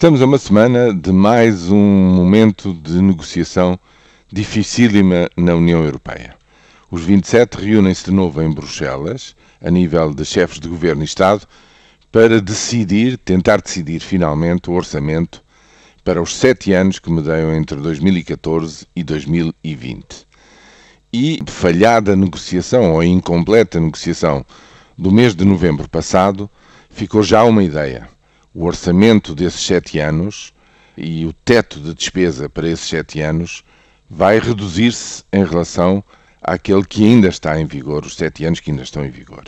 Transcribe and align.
Estamos 0.00 0.22
a 0.22 0.24
uma 0.24 0.38
semana 0.38 0.94
de 0.94 1.12
mais 1.12 1.70
um 1.70 1.76
momento 1.76 2.72
de 2.72 3.02
negociação 3.02 3.78
dificílima 4.32 5.28
na 5.36 5.54
União 5.54 5.84
Europeia. 5.84 6.36
Os 6.90 7.04
27 7.04 7.58
reúnem-se 7.58 8.06
de 8.06 8.10
novo 8.10 8.40
em 8.40 8.50
Bruxelas, 8.50 9.36
a 9.62 9.70
nível 9.70 10.14
de 10.14 10.24
chefes 10.24 10.58
de 10.58 10.70
governo 10.70 11.02
e 11.02 11.04
Estado, 11.04 11.46
para 12.10 12.40
decidir, 12.40 13.18
tentar 13.18 13.60
decidir 13.60 14.00
finalmente 14.00 14.70
o 14.70 14.72
orçamento 14.72 15.42
para 16.02 16.22
os 16.22 16.34
sete 16.34 16.72
anos 16.72 16.98
que 16.98 17.12
medeiam 17.12 17.54
entre 17.54 17.76
2014 17.76 18.86
e 18.96 19.04
2020. 19.04 20.26
E, 21.12 21.40
falhada 21.46 22.14
a 22.14 22.16
negociação 22.16 22.94
ou 22.94 23.02
incompleta 23.02 23.78
negociação 23.78 24.46
do 24.96 25.12
mês 25.12 25.34
de 25.34 25.44
novembro 25.44 25.86
passado, 25.90 26.50
ficou 26.88 27.22
já 27.22 27.44
uma 27.44 27.62
ideia 27.62 28.08
o 28.54 28.64
orçamento 28.64 29.34
desses 29.34 29.60
sete 29.60 29.98
anos 29.98 30.52
e 30.96 31.24
o 31.24 31.32
teto 31.32 31.78
de 31.78 31.94
despesa 31.94 32.48
para 32.48 32.68
esses 32.68 32.88
sete 32.88 33.20
anos 33.20 33.64
vai 34.08 34.38
reduzir-se 34.40 35.22
em 35.32 35.44
relação 35.44 36.02
àquele 36.42 36.84
que 36.84 37.04
ainda 37.04 37.28
está 37.28 37.60
em 37.60 37.64
vigor, 37.64 38.04
os 38.04 38.16
sete 38.16 38.44
anos 38.44 38.60
que 38.60 38.70
ainda 38.70 38.82
estão 38.82 39.04
em 39.04 39.10
vigor. 39.10 39.44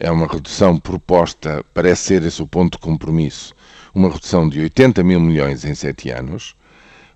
É 0.00 0.10
uma 0.10 0.26
redução 0.26 0.78
proposta, 0.78 1.64
parece 1.74 2.04
ser 2.04 2.22
esse 2.22 2.42
o 2.42 2.46
ponto 2.46 2.78
de 2.78 2.82
compromisso, 2.82 3.54
uma 3.94 4.10
redução 4.10 4.48
de 4.48 4.60
80 4.60 5.02
mil 5.02 5.20
milhões 5.20 5.64
em 5.64 5.74
sete 5.74 6.10
anos, 6.10 6.54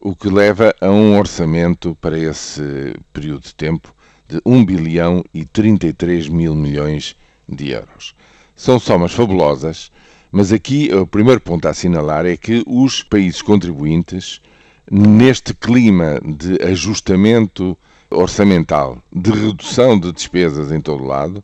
o 0.00 0.14
que 0.14 0.28
leva 0.28 0.74
a 0.80 0.88
um 0.88 1.18
orçamento 1.18 1.96
para 2.00 2.18
esse 2.18 2.94
período 3.12 3.42
de 3.42 3.54
tempo 3.54 3.94
de 4.28 4.40
1 4.44 4.64
bilhão 4.64 5.24
e 5.32 5.44
33 5.44 6.28
mil 6.28 6.54
milhões 6.54 7.16
de 7.48 7.70
euros. 7.70 8.14
São 8.54 8.78
somas 8.78 9.12
fabulosas 9.12 9.90
mas 10.36 10.52
aqui 10.52 10.94
o 10.94 11.06
primeiro 11.06 11.40
ponto 11.40 11.66
a 11.66 11.70
assinalar 11.70 12.26
é 12.26 12.36
que 12.36 12.62
os 12.66 13.02
países 13.02 13.40
contribuintes, 13.40 14.38
neste 14.90 15.54
clima 15.54 16.20
de 16.22 16.62
ajustamento 16.62 17.74
orçamental, 18.10 19.02
de 19.10 19.30
redução 19.30 19.98
de 19.98 20.12
despesas 20.12 20.70
em 20.70 20.78
todo 20.78 21.04
lado, 21.04 21.42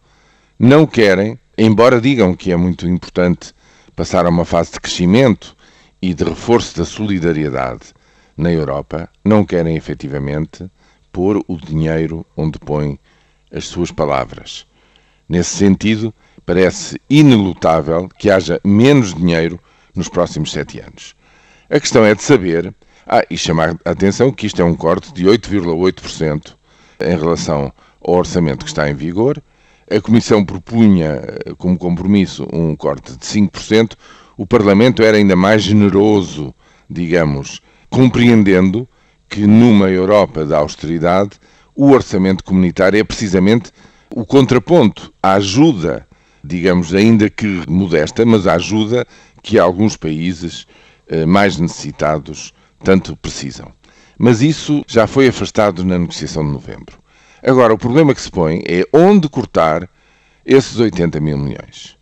não 0.58 0.86
querem, 0.86 1.38
embora 1.56 2.02
digam 2.02 2.34
que 2.34 2.52
é 2.52 2.56
muito 2.58 2.86
importante 2.86 3.54
passar 3.96 4.26
a 4.26 4.28
uma 4.28 4.44
fase 4.44 4.72
de 4.72 4.80
crescimento 4.80 5.56
e 6.02 6.12
de 6.12 6.24
reforço 6.24 6.76
da 6.76 6.84
solidariedade 6.84 7.94
na 8.36 8.52
Europa, 8.52 9.08
não 9.24 9.42
querem 9.42 9.74
efetivamente 9.74 10.70
pôr 11.10 11.42
o 11.48 11.56
dinheiro 11.56 12.26
onde 12.36 12.58
põem 12.58 12.98
as 13.50 13.64
suas 13.64 13.90
palavras. 13.90 14.66
Nesse 15.32 15.56
sentido, 15.56 16.12
parece 16.44 17.00
inelutável 17.08 18.06
que 18.18 18.30
haja 18.30 18.60
menos 18.62 19.14
dinheiro 19.14 19.58
nos 19.94 20.06
próximos 20.06 20.52
sete 20.52 20.78
anos. 20.78 21.14
A 21.70 21.80
questão 21.80 22.04
é 22.04 22.14
de 22.14 22.22
saber, 22.22 22.74
ah, 23.06 23.24
e 23.30 23.38
chamar 23.38 23.74
a 23.82 23.92
atenção 23.92 24.30
que 24.30 24.46
isto 24.46 24.60
é 24.60 24.64
um 24.66 24.74
corte 24.74 25.10
de 25.14 25.24
8,8% 25.24 26.54
em 27.00 27.18
relação 27.18 27.72
ao 28.02 28.14
orçamento 28.16 28.66
que 28.66 28.70
está 28.70 28.90
em 28.90 28.94
vigor. 28.94 29.42
A 29.90 29.98
Comissão 30.02 30.44
propunha 30.44 31.22
eh, 31.24 31.54
como 31.56 31.78
compromisso 31.78 32.46
um 32.52 32.76
corte 32.76 33.12
de 33.12 33.24
5%. 33.24 33.92
O 34.36 34.44
Parlamento 34.44 35.02
era 35.02 35.16
ainda 35.16 35.34
mais 35.34 35.62
generoso, 35.62 36.54
digamos, 36.90 37.62
compreendendo 37.88 38.86
que 39.30 39.46
numa 39.46 39.88
Europa 39.88 40.44
da 40.44 40.58
austeridade 40.58 41.40
o 41.74 41.90
orçamento 41.90 42.44
comunitário 42.44 43.00
é 43.00 43.02
precisamente 43.02 43.72
o 44.14 44.24
contraponto, 44.24 45.12
a 45.22 45.34
ajuda 45.34 46.06
digamos, 46.44 46.94
ainda 46.94 47.30
que 47.30 47.46
modesta, 47.68 48.24
mas 48.26 48.46
a 48.46 48.54
ajuda 48.54 49.06
que 49.42 49.58
alguns 49.58 49.96
países 49.96 50.66
eh, 51.08 51.24
mais 51.24 51.58
necessitados 51.58 52.52
tanto 52.82 53.16
precisam. 53.16 53.72
Mas 54.18 54.42
isso 54.42 54.84
já 54.86 55.06
foi 55.06 55.28
afastado 55.28 55.84
na 55.84 55.98
negociação 55.98 56.44
de 56.44 56.52
novembro. 56.52 56.98
Agora, 57.42 57.74
o 57.74 57.78
problema 57.78 58.14
que 58.14 58.20
se 58.20 58.30
põe 58.30 58.62
é 58.66 58.84
onde 58.92 59.28
cortar 59.28 59.88
esses 60.44 60.78
80 60.78 61.20
mil 61.20 61.38
milhões. 61.38 61.96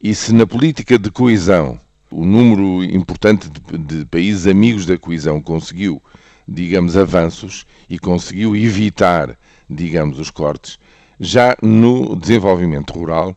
E 0.00 0.14
se 0.14 0.32
na 0.32 0.46
política 0.46 0.98
de 0.98 1.10
coesão 1.10 1.78
o 2.10 2.24
número 2.24 2.84
importante 2.84 3.48
de, 3.48 3.78
de 3.78 4.06
países 4.06 4.46
amigos 4.46 4.86
da 4.86 4.96
coesão 4.96 5.40
conseguiu, 5.40 6.02
digamos, 6.46 6.96
avanços 6.96 7.64
e 7.88 7.98
conseguiu 7.98 8.54
evitar, 8.54 9.36
digamos, 9.68 10.20
os 10.20 10.30
cortes, 10.30 10.78
já 11.24 11.56
no 11.62 12.16
desenvolvimento 12.16 12.92
rural 12.92 13.34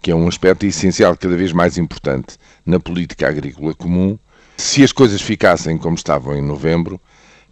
que 0.00 0.10
é 0.10 0.14
um 0.14 0.28
aspecto 0.28 0.64
essencial, 0.64 1.16
cada 1.16 1.36
vez 1.36 1.52
mais 1.52 1.76
importante 1.76 2.36
na 2.64 2.78
política 2.78 3.28
agrícola 3.28 3.74
comum. 3.74 4.18
Se 4.56 4.82
as 4.82 4.92
coisas 4.92 5.20
ficassem 5.20 5.76
como 5.76 5.96
estavam 5.96 6.36
em 6.36 6.42
novembro, 6.42 7.00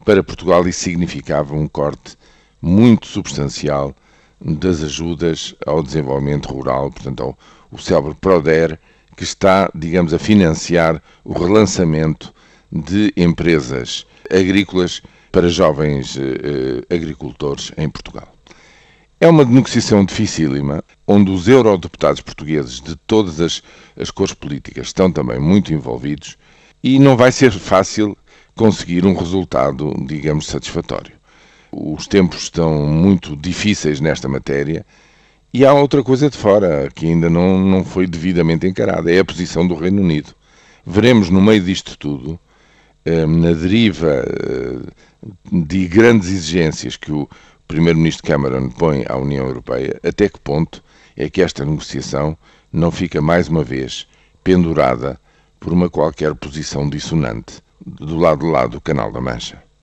para 0.04 0.22
Portugal 0.22 0.66
isso 0.66 0.80
significava 0.80 1.54
um 1.54 1.66
corte 1.66 2.16
muito 2.60 3.06
substancial 3.06 3.94
das 4.40 4.82
ajudas 4.82 5.54
ao 5.66 5.82
desenvolvimento 5.82 6.46
rural, 6.48 6.90
portanto, 6.90 7.22
ao, 7.22 7.38
o 7.70 7.78
célebre 7.78 8.14
PRODER, 8.14 8.78
que 9.16 9.24
está, 9.24 9.70
digamos, 9.74 10.12
a 10.12 10.18
financiar 10.18 11.02
o 11.24 11.32
relançamento 11.32 12.32
de 12.70 13.12
empresas 13.16 14.06
agrícolas 14.30 15.02
para 15.32 15.48
jovens 15.48 16.16
eh, 16.16 16.84
eh 16.90 16.94
agricultores 16.94 17.72
em 17.76 17.88
Portugal. 17.88 18.35
É 19.18 19.26
uma 19.26 19.46
negociação 19.46 20.04
dificílima, 20.04 20.84
onde 21.06 21.30
os 21.30 21.48
eurodeputados 21.48 22.20
portugueses 22.20 22.82
de 22.82 22.94
todas 23.06 23.40
as, 23.40 23.62
as 23.98 24.10
cores 24.10 24.34
políticas 24.34 24.88
estão 24.88 25.10
também 25.10 25.38
muito 25.40 25.72
envolvidos 25.72 26.36
e 26.82 26.98
não 26.98 27.16
vai 27.16 27.32
ser 27.32 27.50
fácil 27.50 28.14
conseguir 28.54 29.06
um 29.06 29.16
resultado, 29.16 29.90
digamos, 30.06 30.46
satisfatório. 30.46 31.14
Os 31.72 32.06
tempos 32.06 32.42
estão 32.42 32.86
muito 32.86 33.34
difíceis 33.34 34.00
nesta 34.00 34.28
matéria 34.28 34.84
e 35.52 35.64
há 35.64 35.72
outra 35.72 36.02
coisa 36.02 36.28
de 36.28 36.36
fora 36.36 36.90
que 36.94 37.06
ainda 37.06 37.30
não, 37.30 37.58
não 37.58 37.84
foi 37.86 38.06
devidamente 38.06 38.66
encarada: 38.66 39.10
é 39.10 39.20
a 39.20 39.24
posição 39.24 39.66
do 39.66 39.74
Reino 39.74 40.02
Unido. 40.02 40.34
Veremos 40.84 41.30
no 41.30 41.40
meio 41.40 41.62
disto 41.62 41.96
tudo, 41.96 42.38
eh, 43.02 43.24
na 43.24 43.52
deriva 43.52 44.24
eh, 44.26 44.92
de 45.50 45.88
grandes 45.88 46.28
exigências 46.28 46.96
que 46.96 47.10
o, 47.10 47.28
Primeiro-Ministro 47.68 48.24
Cameron 48.24 48.70
põe 48.70 49.04
à 49.08 49.16
União 49.16 49.46
Europeia, 49.46 50.00
até 50.04 50.28
que 50.28 50.38
ponto 50.38 50.82
é 51.16 51.28
que 51.28 51.42
esta 51.42 51.64
negociação 51.64 52.38
não 52.72 52.90
fica 52.92 53.20
mais 53.20 53.48
uma 53.48 53.64
vez 53.64 54.06
pendurada 54.44 55.18
por 55.58 55.72
uma 55.72 55.90
qualquer 55.90 56.34
posição 56.34 56.88
dissonante 56.88 57.60
do 57.84 58.16
lado 58.18 58.46
de 58.46 58.52
lá 58.52 58.66
do 58.66 58.80
Canal 58.80 59.10
da 59.10 59.20
Mancha. 59.20 59.65